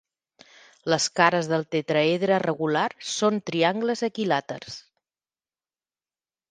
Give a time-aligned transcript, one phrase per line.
[0.93, 4.81] Les cares del tetraedre regular són triangles equilàters.